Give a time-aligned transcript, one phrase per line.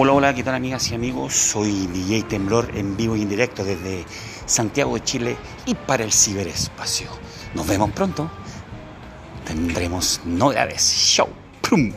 [0.00, 1.34] Hola, hola, ¿qué tal amigas y amigos?
[1.34, 4.04] Soy DJ Temblor en vivo y en directo desde
[4.46, 5.36] Santiago de Chile
[5.66, 7.08] y para el ciberespacio.
[7.52, 8.30] Nos vemos pronto.
[9.44, 10.84] Tendremos novedades.
[10.84, 11.26] Show.
[11.68, 11.92] ¡Pum!